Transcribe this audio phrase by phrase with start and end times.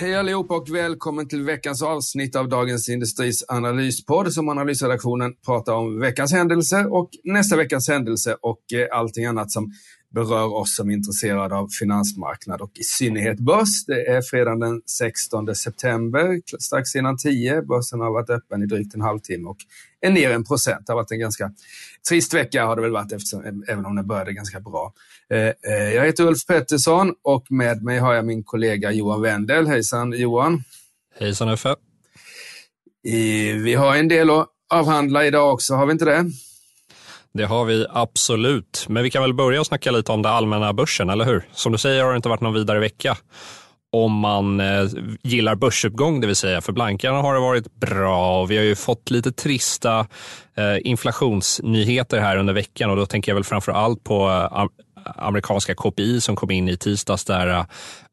[0.00, 6.00] Hej allihopa och välkommen till veckans avsnitt av Dagens Industris analyspodd som analysredaktionen pratar om
[6.00, 9.72] veckans händelser och nästa veckas händelse och eh, allting annat som
[10.14, 13.84] berör oss som är intresserade av finansmarknad och i synnerhet börs.
[13.86, 17.62] Det är fredag den 16 september, strax innan 10.
[17.62, 19.56] Börsen har varit öppen i drygt en halvtimme och
[20.00, 20.86] är ner en procent.
[20.86, 21.52] Det har varit en ganska
[22.08, 24.92] trist vecka har det väl varit, eftersom, även om den började ganska bra.
[25.30, 29.66] Eh, eh, jag heter Ulf Pettersson och med mig har jag min kollega Johan Wendel.
[29.66, 30.64] Hejsan Johan!
[31.18, 31.76] Hejsan Uffe!
[33.64, 36.30] Vi har en del att avhandla idag också, har vi inte det?
[37.34, 38.86] Det har vi absolut.
[38.88, 41.48] Men vi kan väl börja och snacka lite om det allmänna börsen, eller hur?
[41.52, 43.16] Som du säger har det inte varit någon vidare vecka
[43.92, 44.88] om man eh,
[45.22, 48.44] gillar börsuppgång, det vill säga för blankarna har det varit bra.
[48.44, 50.06] Vi har ju fått lite trista
[50.56, 54.66] eh, inflationsnyheter här under veckan och då tänker jag väl framför allt på eh,
[55.16, 57.66] amerikanska KPI som kom in i tisdags där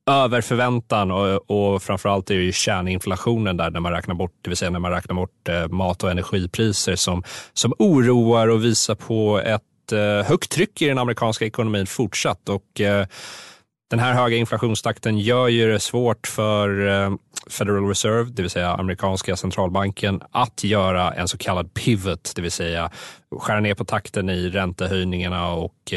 [0.07, 4.49] över förväntan och, och framförallt är det ju kärninflationen där när man räknar bort, det
[4.49, 8.95] vill säga när man räknar bort eh, mat och energipriser som, som oroar och visar
[8.95, 12.49] på ett eh, högt tryck i den amerikanska ekonomin fortsatt.
[12.49, 13.05] Och, eh,
[13.89, 17.17] den här höga inflationstakten gör ju det svårt för
[17.49, 22.51] Federal Reserve, det vill säga amerikanska centralbanken, att göra en så kallad pivot, det vill
[22.51, 22.91] säga
[23.39, 25.93] skära ner på takten i räntehöjningarna och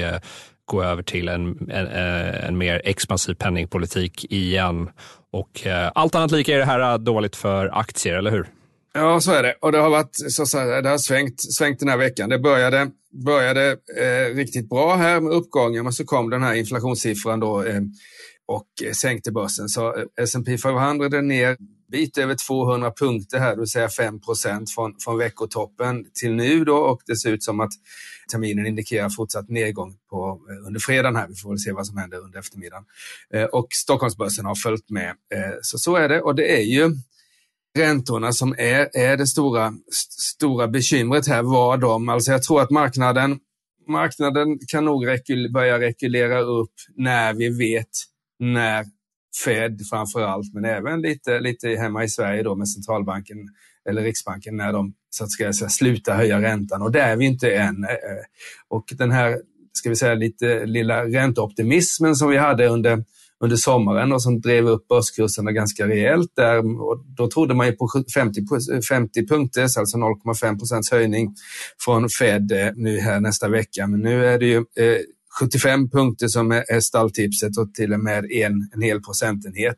[0.71, 4.91] gå över till en, en, eh, en mer expansiv penningpolitik igen.
[5.33, 8.47] Och eh, allt annat lika är det här eh, dåligt för aktier, eller hur?
[8.95, 9.55] Ja, så är det.
[9.61, 12.29] Och det har, varit, så, säga, det har svängt, svängt den här veckan.
[12.29, 12.91] Det började,
[13.25, 17.81] började eh, riktigt bra här med uppgången, men så kom den här inflationssiffran då eh,
[18.47, 19.69] och eh, sänkte börsen.
[19.69, 21.56] Så S&P 500 är ner
[21.91, 26.65] bit över 200 punkter här, det vill säga 5 procent från, från veckotoppen till nu
[26.65, 27.73] då och det ser ut som att
[28.33, 31.29] terminen indikerar fortsatt nedgång på, eh, under fredagen här.
[31.29, 32.84] Vi får väl se vad som händer under eftermiddagen.
[33.34, 35.09] Eh, och Stockholmsbörsen har följt med.
[35.09, 36.91] Eh, så så är det och det är ju
[37.79, 39.73] räntorna som är, är det stora,
[40.19, 42.09] stora bekymret här var de.
[42.09, 43.39] Alltså jag tror att marknaden,
[43.89, 47.91] marknaden kan nog rekul, börja rekulera upp när vi vet
[48.39, 48.87] när
[49.45, 53.37] Fed framför allt, men även lite, lite hemma i Sverige då med centralbanken
[53.89, 57.55] eller Riksbanken när de så att säga, slutar höja räntan och där är vi inte
[57.55, 57.85] än.
[57.85, 58.25] Eh, eh,
[58.69, 59.39] och den här,
[59.73, 63.05] ska vi säga, lite lilla ränteoptimismen som vi hade under
[63.45, 66.33] under sommaren och som drev upp börskurserna ganska rejält.
[66.37, 68.41] Där, och då trodde man ju på 50,
[68.89, 71.35] 50 eh, punkter, alltså 0,5 procents höjning
[71.85, 73.87] från Fed nu här nästa vecka.
[73.87, 74.99] Men nu är det ju eh,
[75.39, 79.77] 75 punkter som är stalltipset och till och med en, en hel procentenhet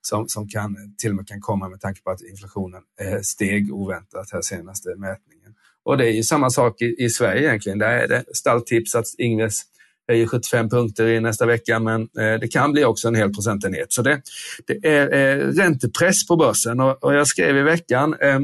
[0.00, 3.74] som, som kan, till och med kan komma med tanke på att inflationen eh, steg
[3.74, 5.54] oväntat här senaste mätningen.
[5.84, 7.78] Och det är ju samma sak i, i Sverige egentligen.
[7.78, 9.62] Där är det stalltips att Ingves
[10.08, 13.92] höjer 75 punkter i nästa vecka, men eh, det kan bli också en hel procentenhet.
[13.92, 14.22] Så det,
[14.66, 18.40] det är eh, räntepress på börsen och, och jag skrev i veckan eh,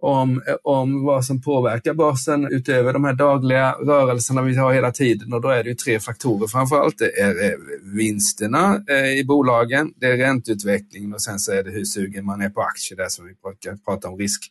[0.00, 5.32] om, om vad som påverkar börsen utöver de här dagliga rörelserna vi har hela tiden.
[5.32, 6.98] Och då är det ju tre faktorer framför allt.
[6.98, 7.56] Det är
[7.96, 12.40] vinsterna eh, i bolagen, det är ränteutvecklingen och sen så är det hur sugen man
[12.40, 14.42] är på aktier, där som vi brukar prata om risk,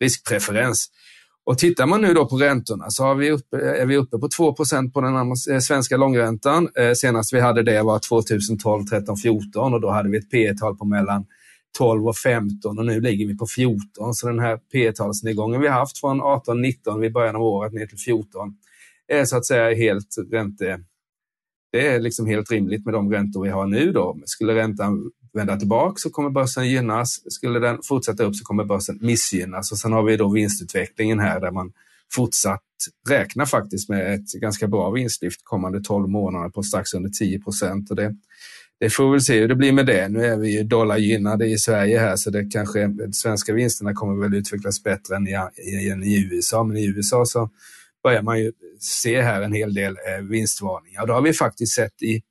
[0.00, 0.88] riskpreferens.
[1.44, 4.28] Och tittar man nu då på räntorna så har vi uppe, är vi uppe på
[4.28, 5.16] 2% på den
[5.54, 6.68] eh, svenska långräntan.
[6.78, 10.54] Eh, senast vi hade det var 2012, 13, 14 och då hade vi ett P
[10.54, 11.24] tal på mellan
[11.78, 14.14] 12 och 15 och nu ligger vi på 14.
[14.14, 17.86] Så den här P talsnedgången vi haft från 18, 19 vid början av året ner
[17.86, 18.56] till 14
[19.08, 20.80] är så att säga helt ränte...
[21.72, 23.92] Det är liksom helt rimligt med de räntor vi har nu.
[23.92, 24.20] Då.
[24.24, 27.32] Skulle räntan vända tillbaka så kommer börsen gynnas.
[27.32, 29.72] Skulle den fortsätta upp så kommer börsen missgynnas.
[29.72, 31.72] Och sen har vi då vinstutvecklingen här där man
[32.14, 32.62] fortsatt
[33.08, 37.88] räknar faktiskt med ett ganska bra vinstlyft kommande 12 månader på strax under 10 procent.
[37.96, 38.16] Det,
[38.80, 40.08] det får vi väl se hur det blir med det.
[40.08, 44.22] Nu är vi ju dollargynnade i Sverige här så det kanske, de svenska vinsterna kommer
[44.22, 45.32] väl utvecklas bättre än i,
[45.90, 46.64] än i USA.
[46.64, 47.50] Men i USA så
[48.02, 51.06] börjar man ju se här en hel del eh, vinstvarningar.
[51.06, 52.22] Det har vi faktiskt sett i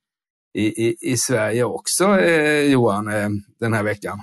[0.53, 3.29] i, i, i Sverige också, eh, Johan, eh,
[3.59, 4.19] den här veckan.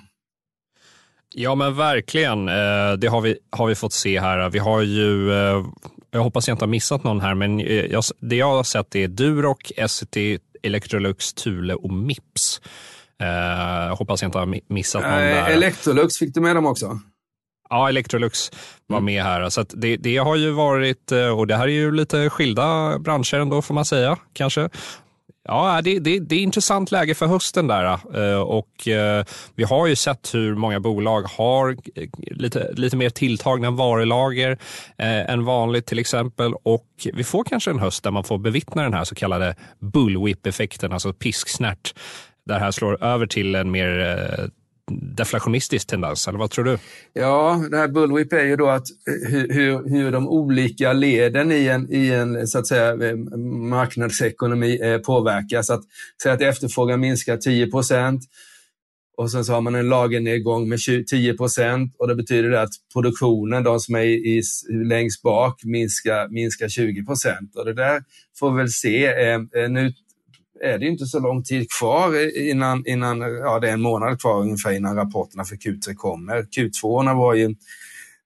[1.35, 2.49] Ja, men verkligen.
[2.49, 4.50] Eh, det har vi, har vi fått se här.
[4.50, 5.67] Vi har ju, eh,
[6.11, 8.97] jag hoppas jag inte har missat någon här, men eh, jag, det jag har sett
[8.97, 12.60] är Duroc, Essity, Electrolux, Thule och Mips.
[13.19, 15.50] Jag hoppas jag inte har missat någon där.
[15.50, 17.00] Electrolux, fick du med dem också?
[17.70, 18.50] Ja, Electrolux
[18.87, 19.49] var med här.
[19.49, 23.62] Så det, det har ju varit, och det här är ju lite skilda branscher ändå
[23.62, 24.69] får man säga kanske.
[25.48, 27.84] Ja, det, det, det är intressant läge för hösten där
[28.14, 29.24] eh, och eh,
[29.54, 34.58] vi har ju sett hur många bolag har eh, lite, lite mer tilltagna varulager
[34.98, 38.94] än vanligt till exempel och vi får kanske en höst där man får bevittna den
[38.94, 41.94] här så kallade bullwhip-effekten, alltså pisksnärt
[42.46, 44.50] där det här slår över till en mer
[44.90, 46.79] deflationistisk tendens, eller vad tror du?
[47.12, 51.52] Ja, det här bullwhip är ju då att eh, hur, hur, hur de olika leden
[51.52, 55.70] i en, i en så att säga, eh, marknadsekonomi eh, påverkas.
[55.70, 55.82] Att
[56.23, 58.23] säg att efterfrågan minskar 10 procent
[59.17, 60.79] och sen så har man en lagernedgång med
[61.11, 61.94] 10 procent.
[61.99, 64.43] och det betyder det att produktionen, de som är i,
[64.84, 67.56] längst bak, minskar, minskar 20 procent.
[67.56, 68.02] Och det där
[68.38, 69.38] får vi väl se.
[69.69, 69.93] Nu
[70.60, 74.40] är det inte så lång tid kvar innan, innan ja, det är en månad kvar
[74.40, 76.43] ungefär innan rapporterna för Q3 kommer.
[76.43, 77.55] Q2 var ju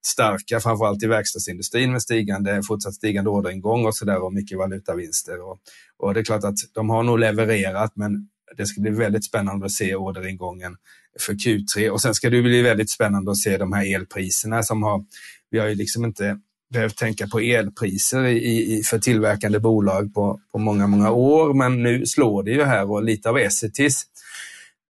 [0.06, 5.40] starka, framförallt i verkstadsindustrin med stigande, fortsatt stigande orderingång och sådär och mycket valutavinster.
[5.40, 5.61] Och,
[5.96, 9.67] och det är klart att de har nog levererat, men det ska bli väldigt spännande
[9.67, 10.76] att se orderingången
[11.20, 14.82] för Q3 och sen ska det bli väldigt spännande att se de här elpriserna som
[14.82, 15.05] har,
[15.50, 16.38] vi har ju liksom inte
[16.72, 21.54] behövt tänka på elpriser i, i, för tillverkande bolag på, på många, många år.
[21.54, 24.06] Men nu slår det ju här och lite av Essitis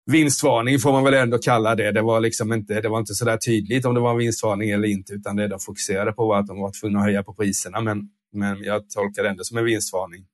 [0.05, 1.91] vinstvarning får man väl ändå kalla det.
[1.91, 4.69] Det var liksom inte, det var inte så där tydligt om det var en vinstvarning
[4.69, 7.33] eller inte, utan det de fokuserade på var att de var tvungna att höja på
[7.33, 7.81] priserna.
[7.81, 10.25] Men, men jag tolkar det ändå som en vinstvarning.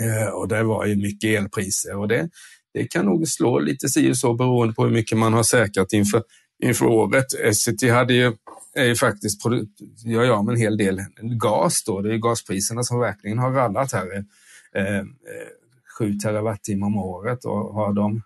[0.00, 2.28] Eh, och det var ju mycket elpriser och det,
[2.74, 5.92] det kan nog slå lite si och så beroende på hur mycket man har säkrat
[5.92, 6.22] inför,
[6.64, 7.34] inför året.
[7.44, 8.32] Essity hade ju
[8.74, 9.40] är ju faktiskt,
[10.04, 12.00] gör jag med en hel del gas då.
[12.00, 14.24] Det är gaspriserna som verkligen har rallat här.
[14.74, 15.04] Eh, eh
[15.98, 18.22] 7 terawattimmar om året och har de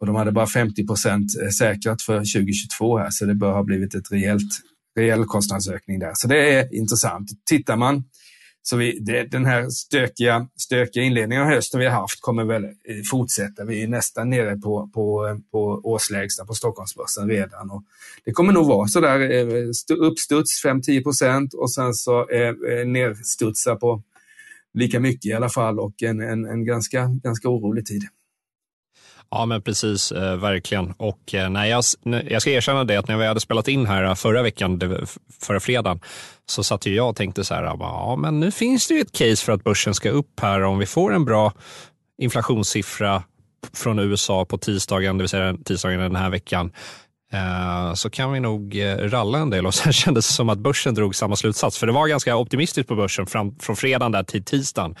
[0.00, 3.62] och de hade bara 50 procent eh, säkrat för 2022 här, så det bör ha
[3.62, 4.52] blivit ett rejält,
[4.96, 6.12] rejäl kostnadsökning där.
[6.14, 7.30] Så det är intressant.
[7.46, 8.04] Tittar man
[8.62, 12.64] så vi, det, den här stökiga, stökiga inledningen av hösten vi har haft kommer väl
[12.64, 12.70] eh,
[13.10, 13.64] fortsätta.
[13.64, 17.70] Vi är nästan nere på, på, på årslägsta på Stockholmsbörsen redan.
[17.70, 17.82] Och
[18.24, 22.86] det kommer nog vara så där eh, uppstuds 5-10 procent och sen så eh, eh
[22.86, 24.02] nerstudsa på
[24.74, 28.02] lika mycket i alla fall och en, en, en ganska, ganska orolig tid.
[29.34, 30.94] Ja, men precis, eh, verkligen.
[30.96, 31.84] Och eh, när jag,
[32.30, 34.80] jag ska erkänna det att när vi hade spelat in här eh, förra veckan,
[35.42, 36.00] förra fredagen,
[36.46, 39.12] så satt ju jag och tänkte så här, ja, men nu finns det ju ett
[39.12, 41.52] case för att börsen ska upp här om vi får en bra
[42.22, 43.22] inflationssiffra
[43.72, 46.72] från USA på tisdagen, det vill säga tisdagen den här veckan.
[47.32, 50.94] Eh, så kan vi nog ralla en del och sen kändes det som att börsen
[50.94, 51.78] drog samma slutsats.
[51.78, 54.96] För det var ganska optimistiskt på börsen fram, från fredagen där till tisdagen.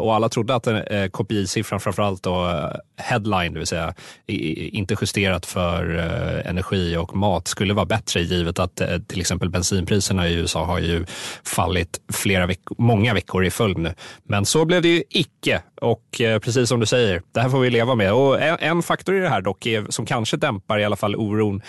[0.00, 0.66] Och alla trodde att
[1.12, 2.70] KPI-siffran, framförallt då
[3.02, 3.94] headline, det vill säga
[4.26, 9.50] inte justerat för eh, energi och mat, skulle vara bättre givet att eh, till exempel
[9.50, 11.06] bensinpriserna i USA har ju
[11.44, 13.94] fallit flera veck många veckor i följd nu.
[14.24, 15.62] Men så blev det ju icke.
[15.80, 18.12] Och eh, precis som du säger, det här får vi leva med.
[18.12, 21.62] Och en, faktor i det här dock är, som kanske dämpar i alla fall oron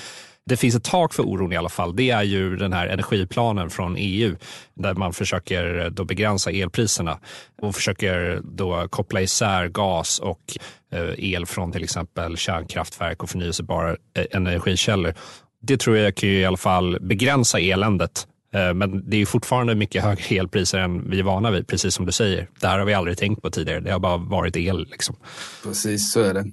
[0.45, 1.95] det finns ett tak för oron i alla fall.
[1.95, 4.35] Det är ju den här energiplanen från EU
[4.73, 7.19] där man försöker då begränsa elpriserna
[7.61, 10.57] och försöker då koppla isär gas och
[10.91, 15.13] eh, el från till exempel kärnkraftverk och förnyelsebara eh, energikällor.
[15.61, 18.27] Det tror jag kan ju i alla fall begränsa eländet.
[18.53, 22.05] Eh, men det är fortfarande mycket högre elpriser än vi är vana vid, precis som
[22.05, 22.47] du säger.
[22.59, 23.79] Det här har vi aldrig tänkt på tidigare.
[23.79, 24.87] Det har bara varit el.
[24.91, 25.15] Liksom.
[25.63, 26.51] Precis, så är det.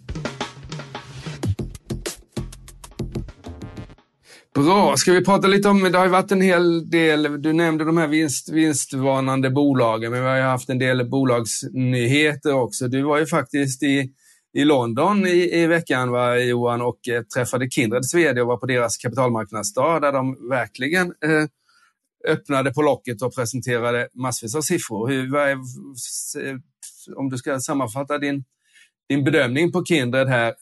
[4.54, 7.85] Bra, ska vi prata lite om, det har ju varit en hel del, du nämnde
[7.85, 12.88] de här vinst, vinstvarnande bolagen, men vi har ju haft en del bolagsnyheter också.
[12.88, 14.11] Du var ju faktiskt i,
[14.52, 18.66] i London i, i veckan va, Johan och eh, träffade Kindreds vd och var på
[18.66, 21.45] deras kapitalmarknadsdag där de verkligen eh,
[22.28, 25.09] öppnade på locket och presenterade massvis av siffror.
[25.09, 25.59] Hur, är,
[27.16, 28.45] om du ska sammanfatta din
[29.11, 30.54] din bedömning på Kindred här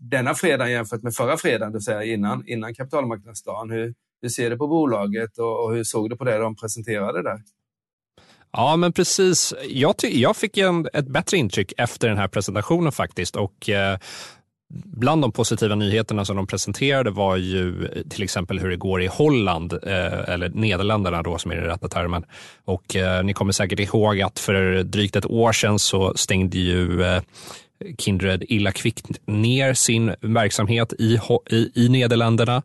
[0.00, 3.70] denna fredag jämfört med förra fredagen, det vill säga innan, innan kapitalmarknadsdagen.
[3.70, 7.22] Hur, hur ser du på bolaget och, och hur såg du på det de presenterade
[7.22, 7.40] där?
[8.52, 9.54] Ja, men precis.
[9.68, 13.36] Jag, jag fick en, ett bättre intryck efter den här presentationen faktiskt.
[13.36, 13.98] Och eh,
[14.68, 19.06] Bland de positiva nyheterna som de presenterade var ju till exempel hur det går i
[19.06, 22.24] Holland, eh, eller Nederländerna då som är den rätta termen.
[22.64, 27.02] Och eh, ni kommer säkert ihåg att för drygt ett år sedan så stängde ju
[27.02, 27.22] eh,
[27.98, 31.18] Kindred illa kvickt ner sin verksamhet i,
[31.50, 32.62] i, i Nederländerna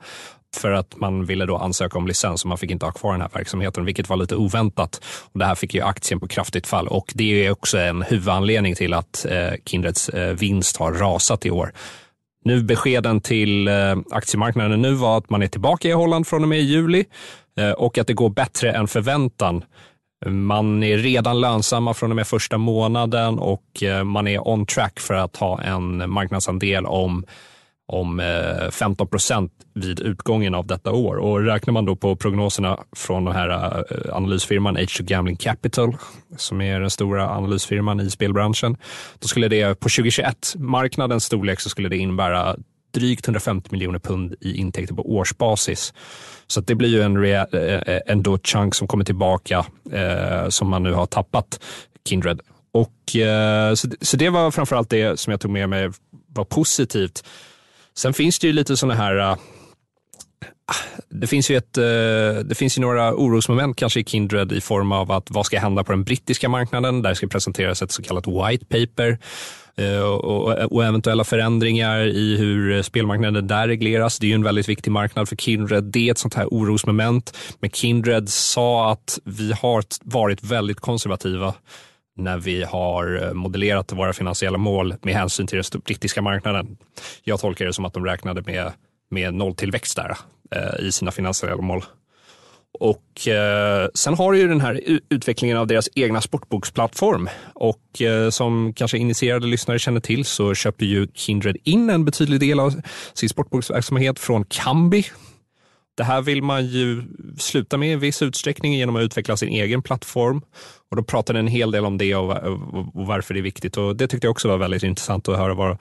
[0.55, 3.21] för att man ville då ansöka om licens och man fick inte ha kvar den
[3.21, 5.01] här verksamheten, vilket var lite oväntat.
[5.33, 8.75] Och det här fick ju aktien på kraftigt fall och det är också en huvudanledning
[8.75, 11.73] till att eh, Kindreds eh, vinst har rasat i år.
[12.43, 16.49] Nu beskeden till eh, aktiemarknaden nu var att man är tillbaka i Holland från och
[16.49, 17.05] med i juli
[17.57, 19.63] eh, och att det går bättre än förväntan.
[20.25, 24.99] Man är redan lönsamma från och med första månaden och eh, man är on track
[24.99, 27.25] för att ha en marknadsandel om
[27.91, 31.15] om eh, 15 procent vid utgången av detta år.
[31.15, 35.97] Och räknar man då på prognoserna från den här eh, analysfirman H2 Gambling Capital,
[36.37, 38.77] som är den stora analysfirman i spelbranschen,
[39.19, 42.55] då skulle det på 2021, marknadens storlek, så skulle det innebära
[42.91, 45.93] drygt 150 miljoner pund i intäkter på årsbasis.
[46.47, 50.83] Så det blir ju en, en eh, då chunk som kommer tillbaka eh, som man
[50.83, 51.59] nu har tappat
[52.05, 52.41] Kindred.
[52.73, 55.89] Och, eh, så, så det var framförallt det som jag tog med mig
[56.27, 57.23] var positivt.
[57.97, 59.35] Sen finns det ju lite sådana här eh,
[61.09, 64.91] det finns ju, ett, eh, det finns ju några orosmoment kanske i Kindred i form
[64.91, 67.01] av att vad ska hända på den brittiska marknaden?
[67.01, 69.19] Där ska presenteras ett så kallat white paper
[69.75, 74.19] Eh, och, och, eventuella förändringar i hur eh, spelmarknaden där regleras.
[74.19, 75.83] Det är ju en väldigt viktig marknad för Kindred.
[75.83, 77.37] Det är ett sånt här orosmoment.
[77.59, 81.53] Men Kindred sa att vi har varit väldigt konservativa
[82.17, 86.77] när vi har eh, modellerat våra finansiella mål med hänsyn till den brittiska marknaden.
[87.23, 88.71] Jag tolkar det som att de räknade med,
[89.09, 90.17] med nolltillväxt där
[90.55, 91.83] eh, i sina finansiella mål.
[92.79, 97.29] Och eh, sen har du ju den här utvecklingen av deras egna sportboksplattform.
[97.53, 102.39] Och eh, som kanske initierade lyssnare känner till så köper ju Kindred in en betydlig
[102.39, 102.81] del av
[103.13, 105.05] sin sportboksverksamhet från Kambi
[106.01, 107.03] det här vill man ju
[107.37, 110.41] sluta med i viss utsträckning genom att utveckla sin egen plattform.
[110.89, 112.59] Och då pratade en hel del om det och,
[112.93, 113.77] varför det är viktigt.
[113.77, 115.77] Och Det tyckte jag också var väldigt intressant att höra vad,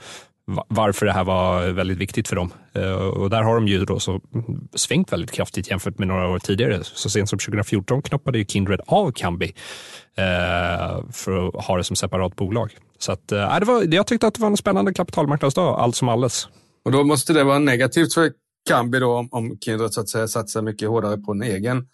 [0.69, 2.52] varför det här var väldigt viktigt för dem.
[2.73, 4.21] Eh, och där har de ju då så
[4.75, 6.85] svängt väldigt kraftigt jämfört med några år tidigare.
[6.85, 9.54] Så sent som 2014 knoppade ju Kindred av Kambi
[10.16, 12.76] eh, för att ha det som separat bolag.
[12.99, 16.09] Så att, äh, det var, jag tyckte att det var en spännande kapitalmarknadsdag, allt som
[16.09, 16.49] alles.
[16.85, 18.33] Och då måste det vara negativt för
[18.69, 21.87] Kambi då, om, Kindred så att säga satsar mycket hårdare på en egen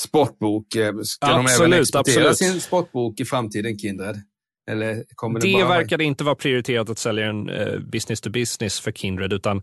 [0.00, 0.74] sportbok.
[0.74, 2.52] Eh, ska absolut, de även exportera absolut.
[2.52, 4.22] sin sportbok i framtiden, Kindred?
[4.70, 5.68] Eller kommer det det bara...
[5.68, 9.62] verkade inte vara prioriterat att sälja en uh, business to business för Kindred, utan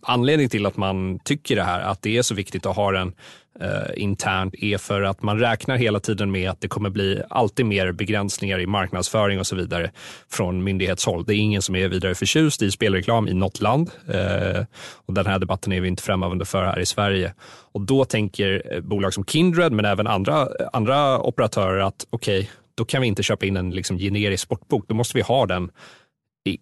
[0.00, 3.12] anledningen till att man tycker det här, att det är så viktigt att ha den
[3.60, 7.66] eh, internt, är för att man räknar hela tiden med att det kommer bli alltid
[7.66, 9.90] mer begränsningar i marknadsföring och så vidare
[10.30, 11.24] från myndighetshåll.
[11.24, 14.64] Det är ingen som är vidare förtjust i spelreklam i något land eh,
[15.06, 17.34] och den här debatten är vi inte främmande för här i Sverige.
[17.72, 22.50] Och då tänker eh, bolag som Kindred, men även andra, andra operatörer att okej, okay,
[22.74, 24.84] då kan vi inte köpa in en liksom, generisk sportbok.
[24.88, 25.70] Då måste vi ha den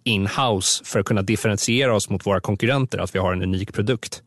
[0.05, 4.23] in-house för att kunna differentiera oss mot våra konkurrenter, att vi har en unik produkt.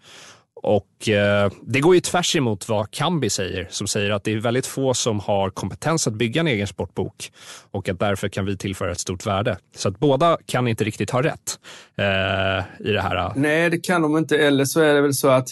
[0.63, 4.37] Och eh, Det går ju tvärs emot vad Kambi säger, som säger att det är
[4.37, 7.31] väldigt få som har kompetens att bygga en egen sportbok
[7.71, 9.57] och att därför kan vi tillföra ett stort värde.
[9.75, 11.59] Så att båda kan inte riktigt ha rätt
[11.97, 13.31] eh, i det här.
[13.35, 14.37] Nej, det kan de inte.
[14.37, 15.49] Eller så är det väl så att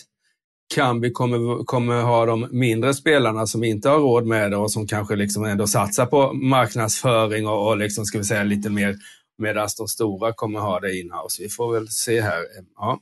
[0.75, 4.88] Kambi kommer, kommer ha de mindre spelarna som inte har råd med det och som
[4.88, 8.96] kanske liksom ändå satsar på marknadsföring och, och liksom, ska vi säga, lite mer
[9.42, 11.44] medan de stora kommer ha det inhouse.
[11.44, 12.44] Vi får väl se här.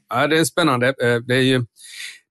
[0.09, 0.87] Ja, det är spännande.
[0.87, 1.65] Eh, det är ju,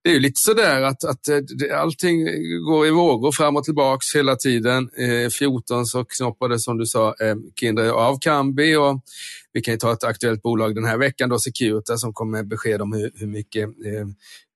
[0.04, 2.25] det är ju lite sådär att, att eh, det, allting
[2.64, 4.90] går i vågor fram och tillbaks hela tiden.
[4.99, 7.14] Eh, 14 så knoppade som du sa
[7.61, 9.00] Kindred av Kambi och
[9.52, 12.49] vi kan ju ta ett aktuellt bolag den här veckan, då Securita, som kommer med
[12.49, 13.68] besked om hur, hur mycket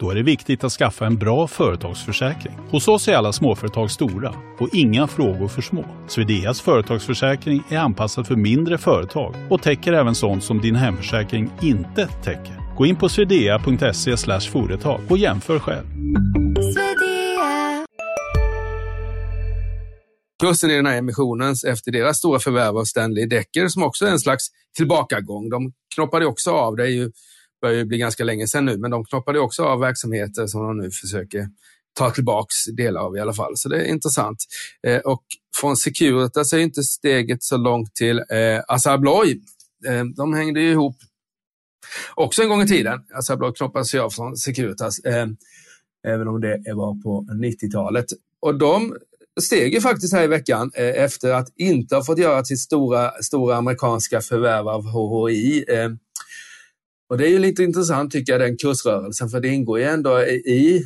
[0.00, 2.52] Då är det viktigt att skaffa en bra företagsförsäkring.
[2.70, 5.84] Hos oss är alla småföretag stora och inga frågor för små.
[6.08, 12.06] Swedeas företagsförsäkring är anpassad för mindre företag och täcker även sånt som din hemförsäkring inte
[12.06, 12.76] täcker.
[12.76, 14.16] Gå in på swedea.se
[14.52, 15.86] företag och jämför själv.
[20.42, 24.10] Kursen i den här emissionen efter deras stora förvärv av Stanley Decker som också är
[24.10, 25.48] en slags tillbakagång.
[25.50, 27.10] De knoppade också av, det är ju,
[27.60, 30.78] börjar ju bli ganska länge sedan nu, men de knoppade också av verksamheter som de
[30.78, 31.48] nu försöker
[31.98, 33.52] ta tillbaks delar av i alla fall.
[33.56, 34.38] Så det är intressant.
[34.86, 35.22] Eh, och
[35.60, 39.40] från Securitas är inte steget så långt till eh, Assa Abloy.
[39.86, 40.96] Eh, de hängde ju ihop
[42.14, 43.00] Också en gång i tiden.
[43.14, 45.26] Assa Abloy knoppades ju av från Securitas, eh,
[46.06, 48.06] även om det var på 90-talet.
[48.40, 48.96] Och de
[49.40, 53.22] steg ju faktiskt här i veckan eh, efter att inte ha fått göra sitt stora,
[53.22, 55.64] stora amerikanska förvärv av HHI.
[55.68, 55.90] Eh,
[57.10, 60.20] och det är ju lite intressant tycker jag, den kursrörelsen, för det ingår ju ändå
[60.22, 60.84] i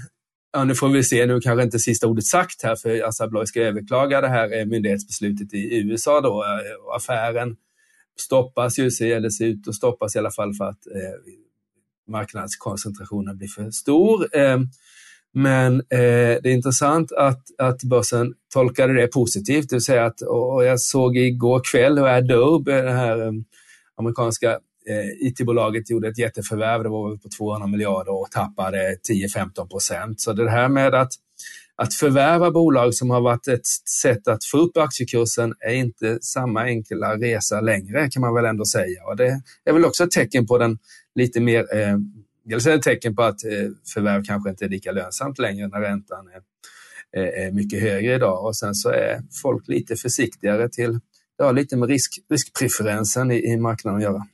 [0.57, 3.47] Ja, nu får vi se, nu kanske inte sista ordet sagt här, för Assa Abloy
[3.47, 6.45] ska överklaga det här eh, myndighetsbeslutet i USA då.
[6.45, 7.57] Eh, affären
[8.21, 11.33] stoppas ju, ser det ut att stoppas i alla fall för att eh,
[12.09, 14.37] marknadskoncentrationen blir för stor.
[14.37, 14.59] Eh,
[15.33, 20.21] men eh, det är intressant att, att börsen tolkade det positivt, det vill säga att,
[20.21, 23.33] och jag såg igår kväll hur Adobe, eh, den här
[23.97, 30.21] amerikanska eh, IT-bolaget, gjorde ett jätteförvärv, det var på 200 miljarder och tappade 10-15 procent.
[30.21, 31.13] Så det här med att,
[31.77, 33.67] att förvärva bolag som har varit ett
[34.03, 38.65] sätt att få upp aktiekursen är inte samma enkla resa längre kan man väl ändå
[38.65, 39.05] säga.
[39.05, 40.79] Och det är väl också ett tecken på den
[41.15, 41.97] lite mer eh,
[42.45, 45.69] dels är det ett tecken på att eh, förvärv kanske inte är lika lönsamt längre
[45.69, 51.01] när räntan är, är mycket högre idag och sen så är folk lite försiktigare till,
[51.37, 54.27] ja lite med risk, riskpreferensen i, i marknaden att göra.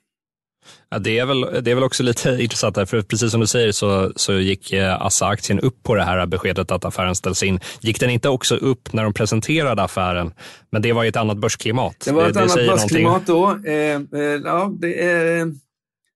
[0.91, 3.47] Ja, det, är väl, det är väl också lite intressant, där, för precis som du
[3.47, 7.61] säger så, så gick eh, Assa-aktien upp på det här beskedet att affären ställs in.
[7.81, 10.33] Gick den inte också upp när de presenterade affären?
[10.71, 11.97] Men det var ju ett annat börsklimat.
[12.05, 13.59] Det var ett det, annat börsklimat då.
[13.67, 15.53] Eh, eh, ja, det är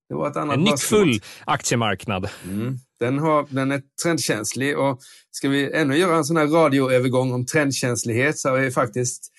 [0.09, 2.29] det var ett annat en nyckfull aktiemarknad.
[2.45, 2.79] Mm.
[3.01, 7.47] Den, har, den är trendkänslig och ska vi ännu göra en sån här radioövergång om
[7.47, 9.33] trendkänslighet så har vi faktiskt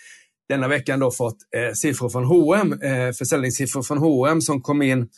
[0.49, 5.09] denna veckan då fått eh, siffror från H&M, eh, försäljningssiffror från H&M som kom in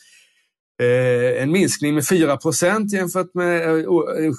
[0.82, 4.32] eh, en minskning med 4% jämfört med eh, eh,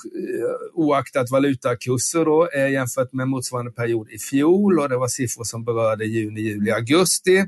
[0.73, 5.65] oaktat valutakurser då, eh, jämfört med motsvarande period i fjol och det var siffror som
[5.65, 7.43] berörde juni, juli, augusti.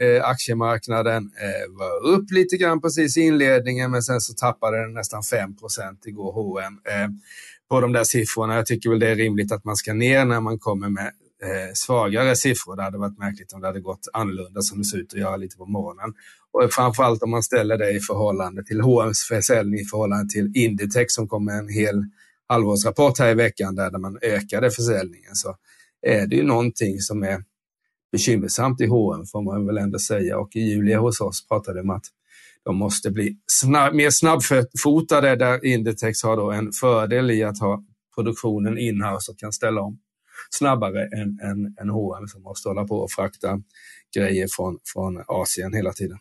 [0.00, 4.94] Eh, aktiemarknaden eh, var upp lite grann precis i inledningen men sen så tappade den
[4.94, 5.52] nästan 5%
[6.04, 7.08] igår H&M eh,
[7.70, 8.54] på de där siffrorna.
[8.54, 11.12] Jag tycker väl det är rimligt att man ska ner när man kommer med
[11.42, 12.76] eh, svagare siffror.
[12.76, 15.36] Det hade varit märkligt om det hade gått annorlunda som det ser ut att göra
[15.36, 16.14] lite på morgonen.
[16.50, 21.14] Och framförallt om man ställer det i förhållande till H&M's försäljning i förhållande till Inditex
[21.14, 22.04] som kom med en hel
[22.48, 25.56] halvårsrapport här i veckan där man ökade försäljningen så
[26.02, 27.44] är det ju någonting som är
[28.12, 30.38] bekymmersamt i H&M får man väl ändå säga.
[30.38, 32.04] Och i Julia hos oss pratade om att
[32.64, 37.84] de måste bli snabb, mer snabbfotade där Inditex har då en fördel i att ha
[38.14, 39.98] produktionen inhouse och kan ställa om
[40.50, 43.60] snabbare än, än, än H&M som måste hålla på och frakta
[44.14, 46.18] grejer från, från Asien hela tiden.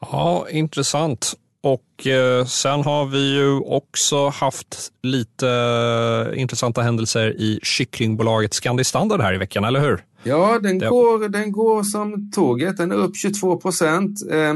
[0.00, 1.34] Ja, intressant.
[1.60, 8.84] Och eh, sen har vi ju också haft lite eh, intressanta händelser i kycklingbolaget Scandi
[8.84, 10.04] Standard här i veckan, eller hur?
[10.22, 10.88] Ja, den, det...
[10.88, 12.76] går, den går som tåget.
[12.76, 14.30] Den är upp 22 procent.
[14.30, 14.54] Eh,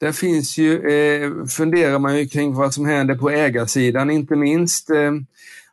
[0.00, 4.90] där finns ju, eh, funderar man ju kring vad som händer på ägarsidan, inte minst.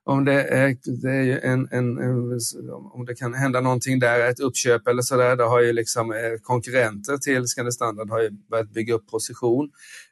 [0.09, 1.97] Om det, är, det är en, en,
[2.93, 5.35] om det kan hända någonting där, ett uppköp eller så där.
[5.35, 9.69] Det har ju liksom eh, konkurrenter till Scandi Standard har ju börjat bygga upp position.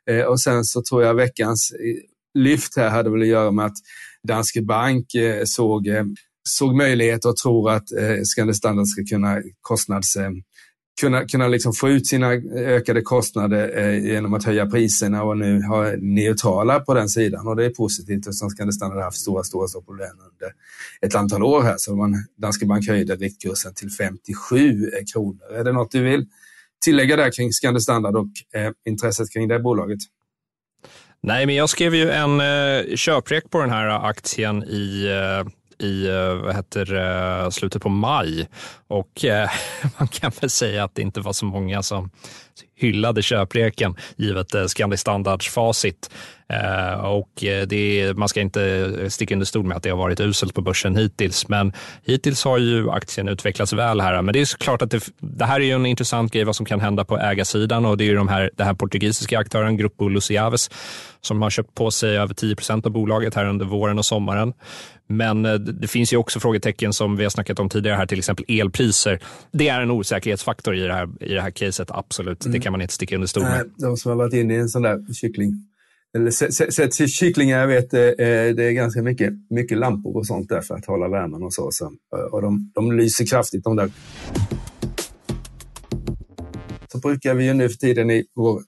[0.09, 3.65] Eh, och sen så tror jag veckans eh, lyft här hade väl att göra med
[3.65, 3.77] att
[4.27, 5.87] Danske Bank eh, såg,
[6.43, 7.87] såg möjligheter och tror att
[8.23, 10.17] Scandi Standard ska kunna kostnads
[10.99, 15.37] kunna, kunna liksom få ut sina eh, ökade kostnader eh, genom att höja priserna och
[15.37, 17.47] nu ha neutrala på den sidan.
[17.47, 20.53] Och det är positivt eftersom Scandi Standard har haft stora, stora, stora problem under
[21.01, 21.75] ett antal år här.
[21.77, 25.53] Så man, Danske Bank höjde riktkursen till 57 eh, kronor.
[25.59, 26.25] Är det något du vill
[26.85, 29.99] tillägga där kring Scandi Standard och eh, intresset kring det bolaget?
[31.23, 36.07] Nej, men jag skrev ju en eh, köprek på den här aktien i eh i
[36.07, 38.47] eh, vad heter, slutet på maj
[38.87, 39.49] och eh,
[39.97, 42.09] man kan väl säga att det inte var så många som
[42.75, 46.09] hyllade köpreken givet eh, Scandi Standards facit.
[46.49, 48.63] Eh, och eh, det, man ska inte
[49.01, 51.73] eh, sticka under stol med att det har varit uselt på börsen hittills, men
[52.03, 54.21] hittills har ju aktien utvecklats väl här.
[54.21, 56.65] Men det är såklart att det, det här är ju en intressant grej vad som
[56.65, 60.07] kan hända på ägarsidan och det är ju de här, den här portugisiska aktören Grupo
[60.09, 60.69] Luciaves
[61.21, 64.53] som har köpt på sig över 10 procent av bolaget här under våren och sommaren.
[65.07, 68.17] Men eh, det finns ju också frågetecken som vi har snackat om tidigare här, till
[68.17, 68.45] exempel
[68.77, 69.19] elpriser.
[69.51, 72.45] Det är en osäkerhetsfaktor i det här, i det här caset, absolut.
[72.45, 72.53] Mm.
[72.53, 73.69] Det kan man inte sticka under stol med.
[73.77, 75.53] de som har varit inne i en sån där kyckling
[76.17, 76.31] eller
[76.71, 77.99] sett kycklingar, jag vet, eh,
[78.55, 81.69] det är ganska mycket, mycket lampor och sånt där för att hålla värmen och så.
[81.71, 81.91] så
[82.31, 83.91] och de, de lyser kraftigt de där.
[86.91, 88.61] Så brukar vi ju nu för tiden i vår,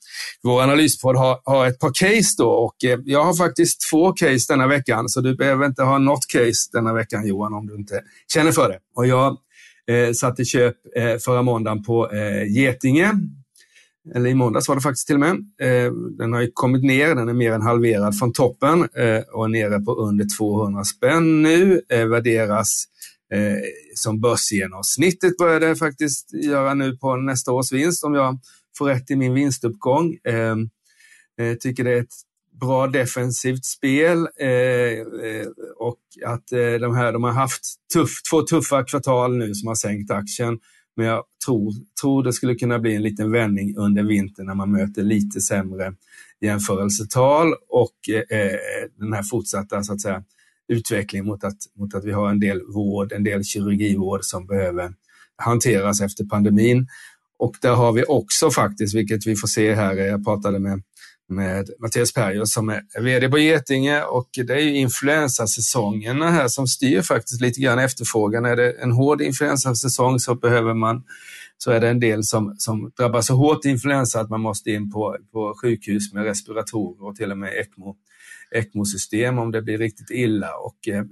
[0.43, 4.53] vår analyspodd ha, ha ett par case då och eh, jag har faktiskt två case
[4.53, 8.01] denna veckan så du behöver inte ha något case denna veckan Johan om du inte
[8.33, 8.79] känner för det.
[8.95, 9.37] Och jag
[9.89, 13.11] eh, satt i köp eh, förra måndagen på eh, Getinge
[14.15, 15.35] eller i måndags var det faktiskt till och med.
[15.61, 19.47] Eh, den har kommit ner, den är mer än halverad från toppen eh, och är
[19.47, 21.81] nere på under 200 spänn nu.
[21.89, 22.85] Eh, värderas
[23.95, 28.39] som börsgenomsnittet börjar det faktiskt göra nu på nästa års vinst om jag
[28.77, 30.17] får rätt i min vinstuppgång.
[31.35, 32.13] Jag tycker det är ett
[32.59, 37.61] bra defensivt spel eh, eh och att eh, de här, de har haft
[37.93, 40.59] tuff, två tuffa kvartal nu som har sänkt aktien.
[40.95, 44.71] Men jag tror, tror det skulle kunna bli en liten vändning under vintern när man
[44.71, 45.93] möter lite sämre
[46.41, 48.57] jämförelsetal och eh, eh,
[48.97, 50.23] den här fortsatta så att säga,
[50.67, 54.93] utvecklingen mot att, mot att vi har en del vård, en del kirurgivård som behöver
[55.35, 56.87] hanteras efter pandemin.
[57.37, 60.81] Och där har vi också faktiskt, vilket vi får se här, jag pratade med,
[61.29, 66.67] med Mattias Perjo, som är VD på Getinge och det är ju influensasäsongerna här som
[66.67, 68.45] styr faktiskt lite grann efterfrågan.
[68.45, 71.03] Är det en hård influensasäsong så behöver man
[71.57, 74.71] så är det en del som, som drabbas så hårt i influensa att man måste
[74.71, 77.95] in på, på sjukhus med respiratorer och till och med ECMO,
[78.51, 80.49] ECMO-system om det blir riktigt illa.
[80.57, 81.03] Och, eh,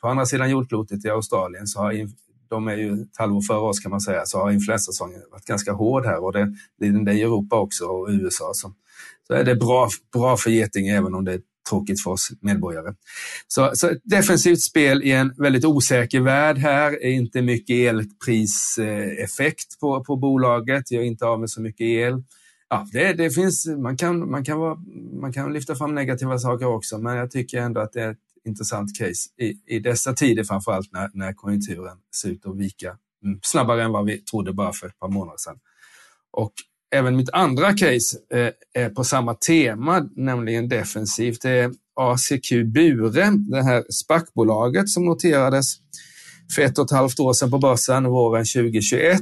[0.00, 1.92] på andra sidan jordklotet i Australien så har
[2.48, 5.72] de är ju ett halvår före oss kan man säga, så har influensasäsongen varit ganska
[5.72, 8.54] hård här och det, det är den i Europa också och USA.
[8.54, 8.74] som
[9.26, 12.94] så är det bra, bra för Getinge även om det är tråkigt för oss medborgare.
[13.48, 19.80] Så, så ett defensivt spel i en väldigt osäker värld här, är inte mycket elpriseffekt
[19.80, 22.22] på, på bolaget, gör inte av med så mycket el.
[22.68, 24.76] Ja, det, det finns, man, kan, man, kan vara,
[25.20, 28.18] man kan lyfta fram negativa saker också, men jag tycker ändå att det är ett
[28.44, 32.96] intressant case i, i dessa tider, framförallt när, när konjunkturen ser ut att vika
[33.42, 35.58] snabbare än vad vi trodde bara för ett par månader sedan.
[36.30, 36.52] Och
[36.94, 41.42] även mitt andra case eh, är på samma tema, nämligen defensivt.
[41.42, 45.66] Det är ACQ Bure, det här SPAC-bolaget som noterades
[46.54, 49.20] för ett och ett halvt år sedan på börsen våren 2021.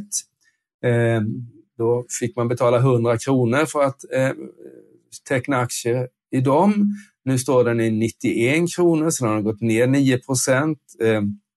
[0.85, 1.20] Eh,
[1.79, 4.31] då fick man betala 100 kronor för att eh,
[5.29, 6.96] teckna aktier i dem.
[7.24, 10.79] Nu står den i 91 kronor, så den har gått ner 9 procent.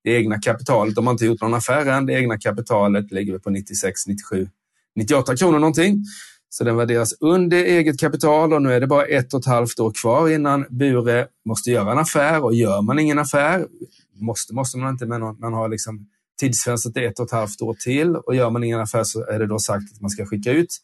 [0.03, 3.49] Det egna kapitalet, de har inte gjort någon affär än, det egna kapitalet ligger på
[3.49, 4.49] 96, 97
[4.97, 6.03] 98 kronor någonting.
[6.49, 9.79] Så den värderas under eget kapital och nu är det bara ett och ett halvt
[9.79, 13.67] år kvar innan Bure måste göra en affär och gör man ingen affär,
[14.15, 16.07] måste, måste man inte, men man har liksom
[16.39, 19.47] tidsfönstret ett och ett halvt år till och gör man ingen affär så är det
[19.47, 20.77] då sagt att man ska skicka ut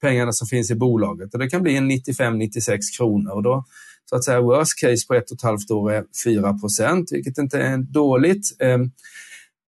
[0.00, 3.64] pengarna som finns i bolaget och det kan bli en 95-96 kronor och då
[4.10, 7.38] så att säga worst case på ett och ett halvt år är 4 procent, vilket
[7.38, 8.56] inte är dåligt.
[8.58, 8.90] Ehm,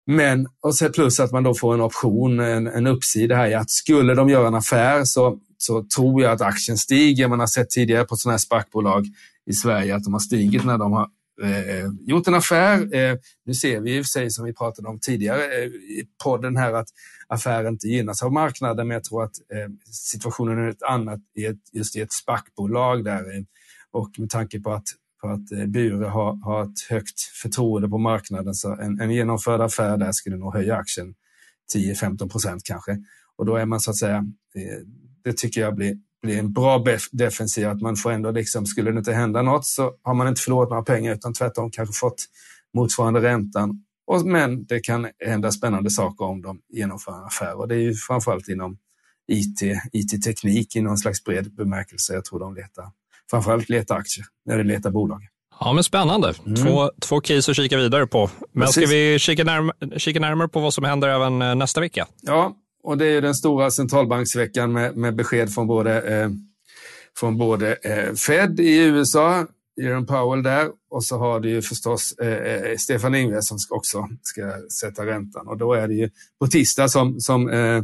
[0.06, 3.54] men och så plus att man då får en option, en, en uppsida här i
[3.54, 7.28] att skulle de göra en affär så, så tror jag att aktien stiger.
[7.28, 9.06] Man har sett tidigare på sådana här SPAC-bolag
[9.46, 11.08] i Sverige att de har stigit när de har
[11.44, 12.96] eh, gjort en affär.
[12.96, 16.08] Eh, nu ser vi i och för sig, som vi pratade om tidigare eh, i
[16.24, 16.88] podden här, att
[17.28, 21.46] affären inte gynnas av marknaden, men jag tror att eh, situationen är ett annat i
[21.46, 23.38] ett, just i ett SPAC-bolag där.
[23.38, 23.44] Eh,
[23.92, 24.88] och med tanke på att
[25.24, 28.54] på att eh, Bure har, har ett högt förtroende på marknaden.
[28.54, 31.14] Så en, en genomförd affär där skulle nog höja aktien
[31.76, 32.98] 10-15 procent kanske.
[33.36, 34.84] Och då är man så att säga, det,
[35.24, 38.98] det tycker jag blir, blir en bra defensiv, att man får ändå liksom, skulle det
[38.98, 42.26] inte hända något så har man inte förlorat några pengar utan tvärtom kanske fått
[42.74, 43.84] motsvarande räntan.
[44.08, 47.80] Och, men det kan hända spännande saker om de genomför en affär och det är
[47.80, 48.78] ju framförallt inom
[49.28, 52.14] IT, IT-teknik i någon slags bred bemärkelse.
[52.14, 52.92] Jag tror de letar
[53.34, 55.22] framförallt leta aktier när det letar bolag.
[55.60, 56.34] Ja, men spännande.
[56.46, 56.56] Mm.
[56.56, 58.30] Två, två case att kika vidare på.
[58.52, 58.84] Men Precis.
[58.84, 62.08] ska vi kika, närm kika närmare på vad som händer även eh, nästa vecka?
[62.22, 66.30] Ja, och det är den stora centralbanksveckan med, med besked från både, eh,
[67.18, 69.46] från både eh, Fed i USA,
[69.82, 73.76] Jerome Powell där, och så har du ju förstås eh, eh Stefan Ingves som ska
[73.76, 74.42] också ska
[74.82, 75.48] sätta räntan.
[75.48, 77.84] Och då är det ju på tisdag som, som eh,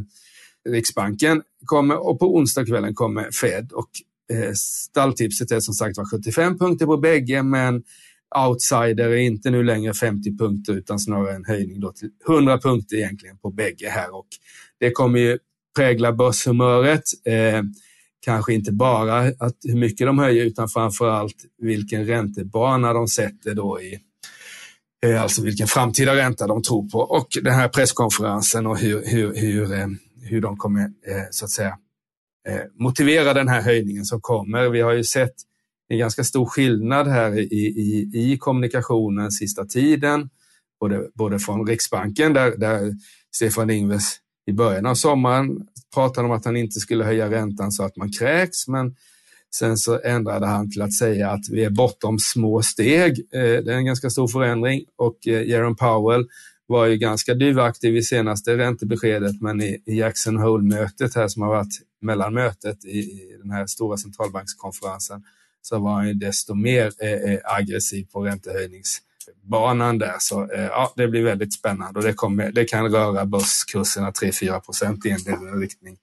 [0.68, 3.72] Riksbanken kommer och på onsdagskvällen kommer Fed.
[3.72, 3.90] Och
[4.30, 7.82] Eh, stalltipset är som sagt var 75 punkter på bägge, men
[8.48, 12.96] outsider är inte nu längre 50 punkter utan snarare en höjning då till 100 punkter
[12.96, 14.14] egentligen på bägge här.
[14.14, 14.26] Och
[14.80, 15.38] det kommer ju
[15.76, 17.02] prägla börshumöret.
[17.26, 17.62] Eh,
[18.24, 23.54] kanske inte bara att hur mycket de höjer utan framför allt vilken räntebana de sätter
[23.54, 23.98] då i
[25.06, 29.34] eh, Alltså vilken framtida ränta de tror på och den här presskonferensen och hur, hur,
[29.34, 29.86] hur, eh,
[30.22, 31.78] hur de kommer eh, så att säga
[32.48, 34.68] Eh, motivera den här höjningen som kommer.
[34.68, 35.34] Vi har ju sett
[35.88, 40.30] en ganska stor skillnad här i, i, i kommunikationen sista tiden,
[40.80, 42.94] både, både från Riksbanken där, där
[43.34, 47.82] Stefan Ingves i början av sommaren pratade om att han inte skulle höja räntan så
[47.82, 48.96] att man kräks, men
[49.54, 53.10] sen så ändrade han till att säga att vi är bortom små steg.
[53.32, 56.26] Eh, det är en ganska stor förändring och eh, Jerome Powell
[56.66, 61.74] var ju ganska duvaktig vid senaste räntebeskedet, men i, Jackson Hole-mötet här som har varit
[62.00, 65.24] mellanmötet i, i den här stora centralbankskonferensen
[65.62, 70.16] så var han ju desto mer eh, eh, aggressiv på räntehöjningsbanan där.
[70.18, 74.60] Så eh, ja, det blir väldigt spännande och det, kommer, det kan röra börskurserna 3-4
[74.60, 75.96] procent i en del riktning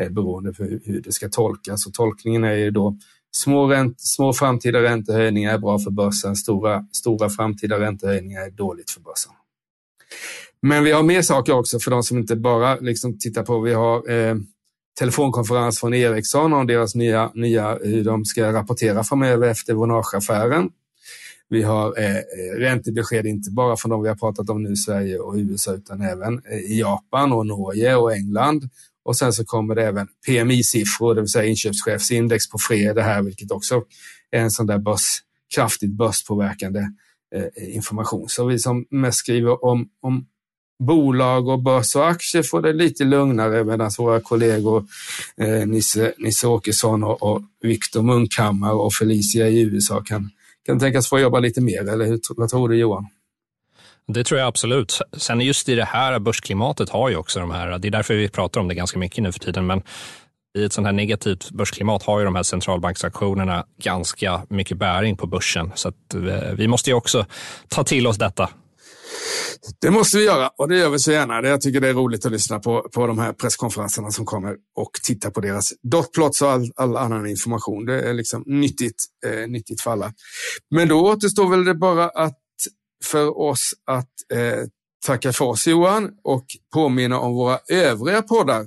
[0.00, 1.86] eh, beroende på hur, hur det ska tolkas.
[1.86, 2.96] Och tolkningen är ju då
[3.32, 8.90] små, ränt, små framtida räntehöjningar är bra för börsen, stora, stora framtida räntehöjningar är dåligt
[8.90, 9.32] för börsen.
[10.62, 13.60] Men vi har mer saker också för de som inte bara liksom tittar på.
[13.60, 14.34] Vi har eh,
[15.00, 20.70] telefonkonferens från Ericsson om deras nya, nya, hur de ska rapportera framöver efter Vonage-affären.
[21.48, 25.18] Vi har eh, eh räntebesked, inte bara från de vi har pratat om nu, Sverige
[25.18, 28.68] och USA, utan även eh, i Japan och Norge och England.
[29.04, 33.50] Och sen så kommer det även PMI-siffror, det vill säga inköpschefsindex på fredag här, vilket
[33.50, 33.82] också
[34.30, 35.18] är en sån där börs,
[35.54, 36.80] kraftigt börspåverkande
[37.34, 38.28] eh, information.
[38.28, 40.26] Så vi som mest skriver om, om
[40.80, 44.84] bolag och börs och aktier får det lite lugnare medan våra kollegor
[45.36, 50.30] eh, Nisse, Nisse Åkesson och, och Viktor Munkhammar och Felicia i USA kan,
[50.66, 51.88] kan tänkas få jobba lite mer.
[51.88, 53.06] Eller hur, vad tror du Johan?
[54.06, 54.98] Det tror jag absolut.
[55.16, 58.28] Sen just i det här börsklimatet har ju också de här, det är därför vi
[58.28, 59.82] pratar om det ganska mycket nu för tiden, men
[60.58, 65.26] i ett sånt här negativt börsklimat har ju de här centralbanksaktionerna ganska mycket bäring på
[65.26, 65.72] börsen.
[65.74, 67.26] Så att eh, vi måste ju också
[67.68, 68.50] ta till oss detta.
[69.80, 71.48] Det måste vi göra och det gör vi så gärna.
[71.48, 74.90] Jag tycker det är roligt att lyssna på, på de här presskonferenserna som kommer och
[75.02, 77.86] titta på deras dotplots och all, all annan information.
[77.86, 80.12] Det är liksom nyttigt, eh, nyttigt för alla.
[80.70, 82.38] Men då återstår väl det bara att
[83.04, 84.64] för oss att eh,
[85.06, 88.66] tacka för oss Johan och påminna om våra övriga poddar.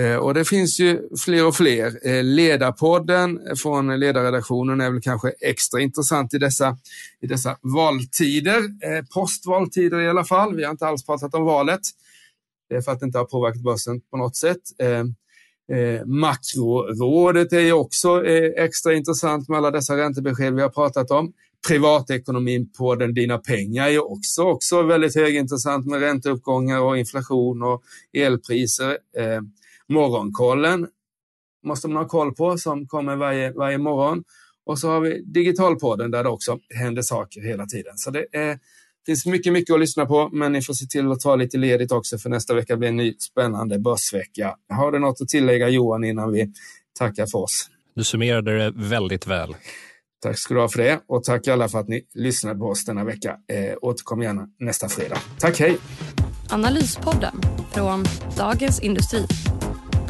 [0.00, 2.08] Eh, och det finns ju fler och fler.
[2.08, 6.76] Eh, Ledarpodden från ledarredaktionen är väl kanske extra intressant i dessa,
[7.20, 10.56] i dessa valtider, eh, postvaltider i alla fall.
[10.56, 11.80] Vi har inte alls pratat om valet.
[12.68, 14.60] Det är för att det inte har påverkat börsen på något sätt.
[14.78, 15.04] Eh,
[16.06, 21.32] makrorådet är ju också eh, extra intressant med alla dessa räntebesked vi har pratat om
[21.68, 27.82] privatekonomin på den Dina pengar är också, också väldigt högintressant med ränteuppgångar och inflation och
[28.12, 28.90] elpriser.
[29.16, 29.40] Eh,
[29.90, 30.88] morgonkollen
[31.66, 34.24] måste man ha koll på som kommer varje, varje morgon.
[34.66, 37.92] Och så har vi Digitalpodden där det också händer saker hela tiden.
[37.96, 38.58] Så det är,
[39.06, 41.92] finns mycket, mycket att lyssna på, men ni får se till att ta lite ledigt
[41.92, 44.56] också för nästa vecka blir en ny spännande börsvecka.
[44.68, 46.52] Har du något att tillägga Johan innan vi
[46.98, 47.70] tackar för oss?
[47.94, 49.54] Du summerade det väldigt väl.
[50.22, 52.84] Tack ska du ha för det och tack alla för att ni lyssnade på oss
[52.84, 53.36] denna vecka.
[53.52, 55.18] Eh, återkom gärna nästa fredag.
[55.38, 55.78] Tack, hej!
[56.50, 57.40] Analyspodden
[57.72, 58.04] från
[58.36, 59.26] Dagens Industri.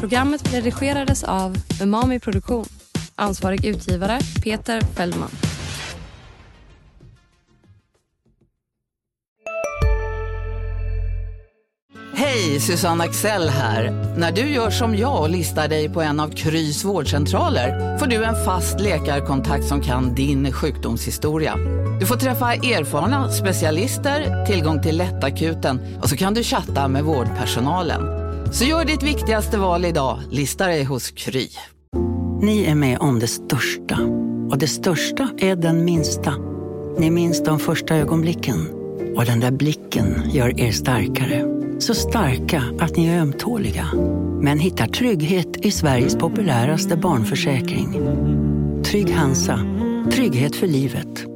[0.00, 2.64] Programmet redigerades av Umami Produktion.
[3.14, 5.30] Ansvarig utgivare Peter Fellman.
[12.14, 13.90] Hej, Susanne Axel här.
[14.16, 18.24] När du gör som jag och listar dig på en av Krys vårdcentraler får du
[18.24, 21.56] en fast läkarkontakt som kan din sjukdomshistoria.
[22.00, 28.19] Du får träffa erfarna specialister, tillgång till lättakuten och så kan du chatta med vårdpersonalen.
[28.52, 31.48] Så gör ditt viktigaste val idag, lista dig hos Kry.
[32.42, 33.98] Ni är med om det största.
[34.50, 36.34] Och det största är den minsta.
[36.98, 38.68] Ni minns de första ögonblicken.
[39.16, 41.44] Och den där blicken gör er starkare.
[41.78, 43.86] Så starka att ni är ömtåliga.
[44.42, 47.92] Men hittar trygghet i Sveriges populäraste barnförsäkring.
[48.84, 49.60] Trygg Hansa.
[50.12, 51.29] Trygghet för livet.